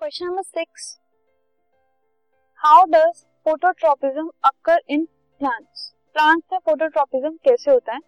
Question 0.00 0.26
number 0.26 0.42
six 0.42 0.84
how 2.60 2.84
does 2.90 3.18
phototropism 3.44 4.30
occur 4.44 4.78
in 4.88 5.04
plants 5.40 5.82
plants 6.14 6.52
में 6.52 6.58
phototropism 6.58 7.30
कैसे 7.44 7.70
होता 7.70 7.92
है? 7.92 8.00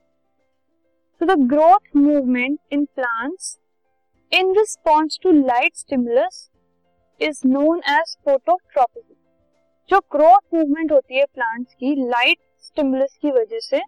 तो 1.21 1.27
the 1.27 1.37
growth 1.49 1.97
movement 1.97 2.59
in 2.73 2.85
plants 2.95 3.59
in 4.33 4.55
response 4.59 5.19
to 5.23 5.33
light 5.33 5.77
stimulus 5.77 6.49
is 7.21 7.41
known 7.47 7.83
as 7.91 8.17
phototropism 8.25 9.15
जो 9.89 10.01
growth 10.13 10.55
movement 10.55 10.93
होती 10.93 11.19
है 11.19 11.25
plants 11.25 11.75
की 11.75 11.95
light 12.09 12.39
stimulus 12.63 13.19
की 13.23 13.31
वजह 13.31 13.61
से, 13.61 13.83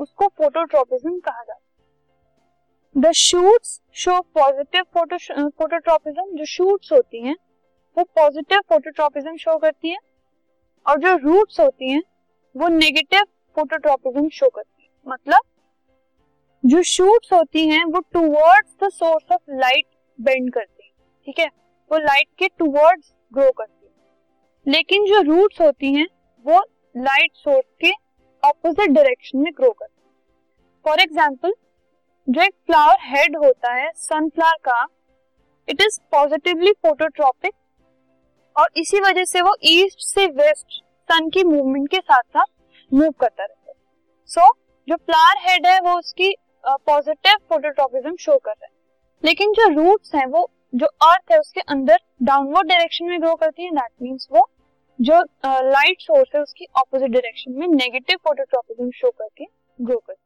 उसको 0.00 0.28
फोटोट्रोपिज्म 0.28 1.18
कहा 1.20 1.42
जाता 1.42 1.54
है। 1.54 3.02
The 3.02 3.12
shoots 3.14 3.80
show 3.94 4.20
positive 4.38 4.84
phototropism 4.94 6.36
जो 6.36 6.44
शूट्स 6.44 6.92
होती 6.92 7.22
हैं 7.22 7.36
वो 7.96 8.04
पॉजिटिव 8.04 8.60
फोटोट्रोपिज्म 8.68 9.36
शो 9.36 9.56
करती 9.58 9.90
है 9.90 9.98
और 10.86 10.98
जो 10.98 11.14
रूट्स 11.16 11.60
होती 11.60 11.90
हैं, 11.90 12.02
वो 12.54 12.68
नेगेटिव 12.68 13.24
फोटोट्रोपिज्म 13.56 14.28
शो 14.28 14.48
करती 14.48 14.82
हैं। 14.82 14.90
मतलब 15.06 15.42
जो 16.64 16.82
शूट्स 16.82 17.32
होती 17.32 17.66
हैं, 17.68 17.84
वो 17.84 18.00
towards 18.12 18.74
the 18.82 18.88
source 18.88 19.32
of 19.32 19.50
light 19.50 19.86
bend 20.18 20.52
करती 20.52 20.84
हैं, 20.84 20.92
ठीक 21.26 21.38
है? 21.38 21.46
वो 21.90 21.98
लाइट 21.98 22.28
के 22.38 22.48
टुवर्ड्स 22.48 23.12
ग्रो 23.32 23.50
करती 23.50 23.86
है। 23.86 24.72
लेकिन 24.72 25.04
जो 25.06 25.20
रूट्स 25.22 25.60
होती 25.60 25.92
हैं, 25.94 26.06
वो 26.44 26.58
लाइट 26.94 27.30
सोर्स 27.34 27.66
के 27.80 27.92
ऑपोजिट 28.42 28.90
डायरेक्शन 28.90 29.38
में 29.38 29.52
ग्रो 29.52 29.70
करती 29.70 30.00
है। 30.00 30.82
फॉर 30.84 31.00
एग्ज़ाम्पल 31.00 31.54
जो 32.28 32.42
एक 32.42 32.54
फ्लावर 32.66 32.96
हेड 33.02 33.36
होता 33.36 33.72
है 33.72 33.90
सनफ्लावर 33.96 34.56
का 34.64 34.86
इट 35.68 35.82
इज़ 35.82 36.00
पॉजिटिवली 36.12 36.72
फोटोट्रॉपिक 36.82 37.54
और 38.56 38.68
इसी 38.76 39.00
वजह 39.00 39.24
से 39.24 39.40
वो 39.40 39.54
ईस्ट 39.64 40.00
से 40.00 40.26
वेस्ट 40.26 40.82
सन 41.08 41.28
की 41.30 41.44
मूवमेंट 41.44 41.88
के 41.90 41.98
साथ 41.98 42.22
साथ 42.28 42.46
मूव 42.92 43.10
करता 43.10 43.44
रहता 43.44 43.68
है। 43.68 43.74
सो 44.26 44.40
so, 44.40 44.56
जो 44.88 44.96
फ्लावर 44.96 45.40
हेड 45.40 45.66
है 45.66 45.78
वो 45.80 45.98
उसकी 45.98 46.34
पॉजिटिव 46.66 47.36
फोटोट्रॉपिज्म 47.48 48.14
शो 48.16 48.36
कर 48.38 48.50
रहा 48.50 48.64
है। 48.64 48.70
लेकिन 49.24 49.52
जो 49.52 49.68
रूट्स 49.72 50.14
हैं 50.14 50.26
वो 50.26 50.50
जो 50.74 50.86
अर्थ 50.86 51.32
है 51.32 51.38
उसके 51.38 51.60
अंदर 51.60 51.98
डाउनवर्ड 52.22 52.68
डायरेक्शन 52.68 53.04
में 53.04 53.20
ग्रो 53.22 53.34
करती 53.34 53.64
है। 53.64 53.70
दैट 53.70 53.92
मींस 54.02 54.26
वो 54.32 54.48
जो 54.98 55.20
लाइट 55.46 56.00
सोर्स 56.00 56.30
है 56.34 56.42
उसकी 56.42 56.66
ऑपोजिट 56.78 57.10
डायरेक्शन 57.10 57.52
में 57.52 57.66
नेगेटिव 57.68 58.18
फोटोट्रॉपिज्म 58.24 58.90
शो 58.90 59.10
करके 59.10 59.44
ग्रो 59.80 59.98
करती 59.98 60.20
है। 60.20 60.25